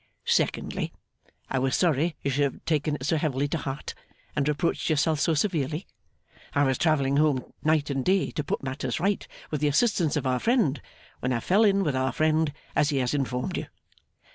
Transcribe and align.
Secondly. 0.25 0.91
I 1.47 1.59
was 1.59 1.75
sorry 1.75 2.15
you 2.23 2.31
should 2.31 2.51
have 2.53 2.65
taken 2.65 2.95
it 2.95 3.05
so 3.05 3.17
heavily 3.17 3.47
to 3.49 3.57
heart, 3.59 3.93
and 4.35 4.47
reproached 4.47 4.89
yourself 4.89 5.19
so 5.19 5.35
severely; 5.35 5.85
I 6.55 6.63
was 6.63 6.79
travelling 6.79 7.17
home 7.17 7.53
night 7.63 7.91
and 7.91 8.03
day 8.03 8.31
to 8.31 8.43
put 8.43 8.63
matters 8.63 8.99
right, 8.99 9.27
with 9.51 9.61
the 9.61 9.67
assistance 9.67 10.15
of 10.17 10.25
our 10.25 10.39
friend, 10.39 10.81
when 11.19 11.31
I 11.31 11.39
fell 11.39 11.63
in 11.63 11.83
with 11.83 11.95
our 11.95 12.13
friend 12.13 12.51
as 12.75 12.89
he 12.89 12.97
has 12.97 13.13
informed 13.13 13.57
you. 13.57 13.67